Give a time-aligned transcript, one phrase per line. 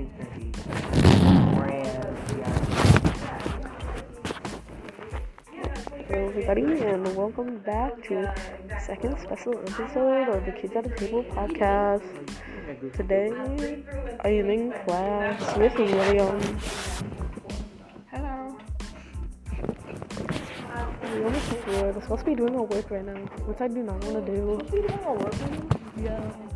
[0.00, 0.52] is gonna be.
[6.08, 8.32] Hello everybody and welcome back to
[8.80, 12.04] second special episode of the Kids at the Table podcast.
[12.92, 13.32] Today
[14.20, 16.40] I am in class with William.
[18.10, 18.58] Hello.
[21.66, 23.14] We're supposed to be doing our work right now,
[23.46, 24.60] which I do not want to do.
[25.96, 26.55] Yeah.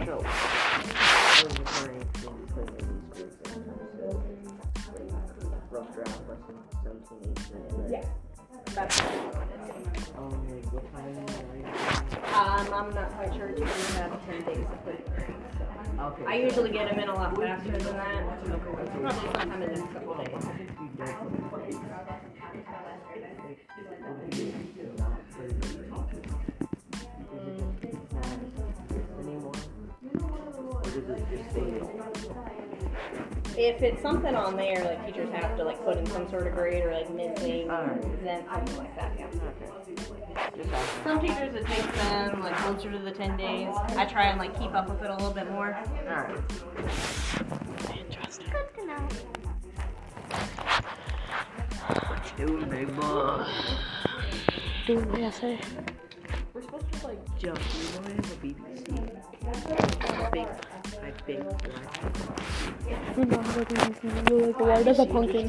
[0.07, 0.15] So.
[0.25, 2.83] I was referring to putting
[3.15, 4.17] these groups
[5.71, 7.91] rough draft lesson 17, 18.
[7.91, 8.05] Yeah.
[8.75, 9.01] That's
[10.17, 10.33] Um,
[10.71, 11.17] what time
[11.51, 12.12] are you?
[12.33, 13.51] Um, I'm not quite sure.
[13.51, 15.35] You have 10 days to put it through.
[15.59, 16.03] So.
[16.03, 16.25] Okay.
[16.27, 18.45] I usually get them in a lot faster than that.
[18.47, 20.29] Probably sometime in the next couple days.
[33.57, 36.55] If it's something on there, like teachers have to like put in some sort of
[36.55, 38.25] grade or like missing, Alright.
[38.25, 39.13] then something like that.
[39.19, 39.27] Yeah.
[41.05, 43.75] Some teachers it takes them like closer to the 10 days.
[43.97, 45.77] I try and like keep up with it a little bit more.
[46.09, 46.39] Alright.
[47.99, 48.47] Interesting.
[52.37, 53.47] Doing big boy.
[54.87, 55.61] Doing my essay.
[56.55, 57.59] We're supposed to like jump.
[57.59, 58.87] You know, I have a BBC.
[60.33, 60.57] Big, my
[61.27, 62.01] big black.
[63.17, 65.49] You're like, why does a pumpkin?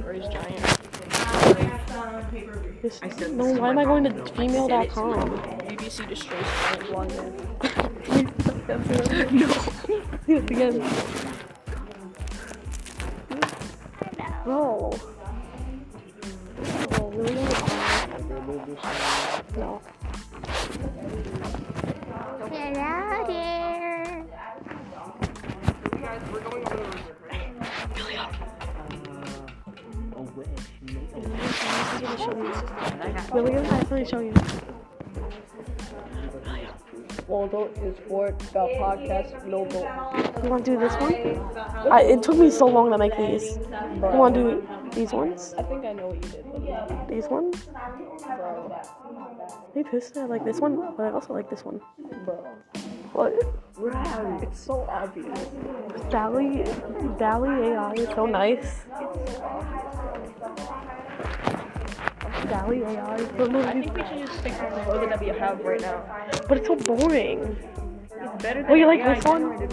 [3.37, 5.29] No, why am I going to gmail.com?
[5.67, 7.33] BBC destroys giant no.
[10.27, 10.79] Again.
[14.45, 14.93] No.
[19.55, 19.81] No.
[22.51, 22.92] Hello
[26.33, 26.39] Uh,
[30.15, 30.47] a wish.
[33.03, 34.33] Make a William, I actually show you.
[37.27, 38.27] Waldo is for.
[38.27, 39.45] About podcast.
[39.45, 40.43] No vote.
[40.43, 41.13] You want to do this one?
[41.91, 43.57] I, it took me so long to make these.
[43.57, 45.53] You want to do these ones?
[45.57, 47.07] I think I know what you did.
[47.09, 47.69] These ones?
[48.25, 48.81] bro,
[49.75, 51.79] Maybe personally I like this one, but I also like this one.
[52.25, 52.43] bro.
[53.13, 53.33] What?
[53.77, 55.39] Wow, it's so obvious.
[56.09, 56.63] DALL-E,
[57.19, 58.85] DALL-E AI is so nice.
[62.49, 63.65] DALL-E AI is so nice.
[63.65, 66.03] I think we should just stick with the logo that we have right now.
[66.47, 67.55] But it's so boring.
[68.19, 69.69] It's better than Oh, you like AI this one?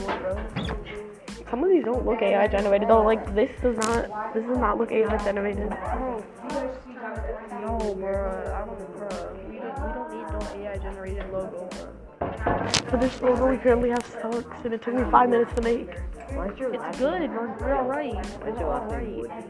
[1.50, 3.02] Some of these don't look AI generated though.
[3.02, 4.34] Like this does not.
[4.34, 5.70] This does not look AI generated.
[5.70, 5.76] No,
[7.98, 8.52] bruh.
[8.52, 9.50] I don't, bruh.
[9.50, 11.89] We don't, we don't need no AI generated logo, bruh.
[12.44, 15.90] For this logo, we currently have sucks, and it took me five minutes to make.
[15.90, 17.20] It's good.
[17.20, 17.32] name?
[17.32, 18.14] We're, we're alright.
[18.14, 19.44] Why's We're your last name alright.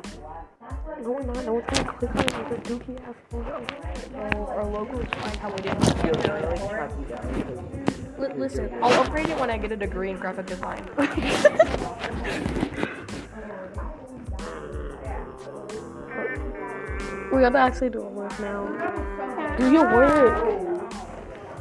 [0.99, 1.03] Woody?
[1.03, 1.45] No, we're not.
[1.45, 3.67] No one's gonna click on it with a dookie ass logo.
[4.13, 5.89] No, our logo is fine how it is.
[6.05, 7.85] Yo, can I like track you down?
[8.17, 10.89] Because Li- listen, I'll upgrade it when I get a degree in graphic design.
[17.33, 19.57] We gotta actually do our work now.
[19.57, 20.70] Do your work.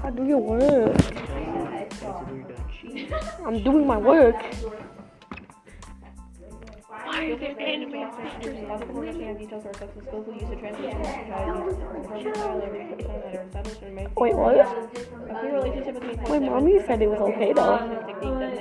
[0.01, 0.97] I do your work.
[0.97, 3.13] basically you're done cheating.
[3.45, 4.35] I'm doing my work.
[6.87, 8.69] Why are there animated pictures?
[8.69, 10.49] Logical understanding details or successful skillful use of
[14.15, 14.57] Wait, what?
[14.57, 17.79] A clear relationship between My mommy said it was okay though.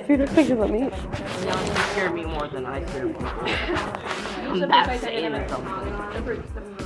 [0.07, 0.79] See the pictures of me.
[0.79, 3.23] Leon, you scare me more than I scare people.
[3.23, 5.49] Use I'm that precise sane or academic.
[5.49, 6.78] something.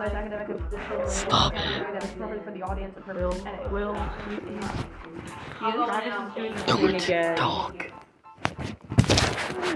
[0.00, 1.52] Stop.
[1.52, 3.42] That is appropriate for the audience and purpose.
[3.44, 3.70] Edit.
[3.70, 3.92] Will,
[5.84, 7.36] Travis is doing the thing again.
[7.36, 7.84] dog.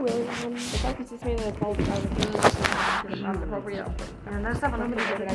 [0.00, 0.54] William.
[0.54, 3.86] The fact is this made it called I was doing appropriate.
[4.26, 5.34] And there's seven that I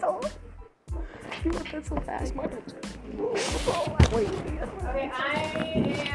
[0.00, 0.20] so.
[1.44, 2.52] You wrote that so fast, Mark.
[4.12, 4.28] Wait.
[4.28, 6.08] Okay, I am changing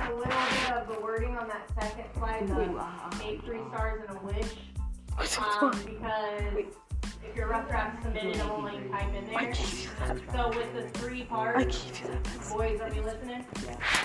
[0.00, 4.16] a little bit of the wording on that second slide, the eight three stars and
[4.16, 4.54] a wish.
[5.38, 6.64] Um, because
[7.24, 9.54] if your rough draft submitted, let you type in there.
[10.32, 11.90] So with the three parts,
[12.50, 13.44] boys, are we listening?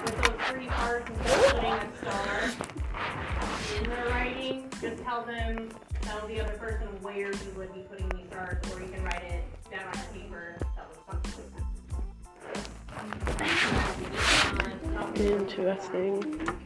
[0.05, 2.51] With those three parts, instead of putting a star
[3.77, 5.69] in their writing, just tell them,
[6.01, 9.43] tell the other person where you would be putting stars, or you can write it
[9.69, 10.97] down on paper, that was
[14.95, 15.25] something.
[15.25, 16.57] Interesting.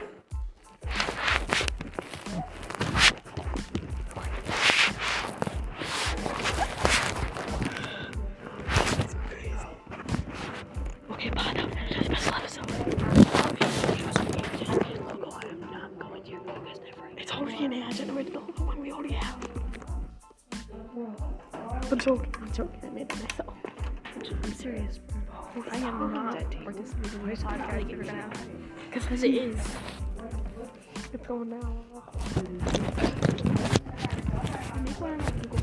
[21.96, 22.34] I'm joking.
[22.42, 22.80] I'm joking.
[22.84, 23.54] I made it myself.
[24.44, 25.64] I'm serious, bro.
[25.70, 28.04] I am not participating in this podcast if you're
[28.90, 29.56] Because as it is.
[31.14, 31.84] It's going now.
[34.84, 35.58] Make one on Google.